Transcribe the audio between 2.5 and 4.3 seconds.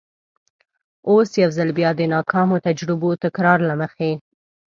تجربو تکرار له مخې.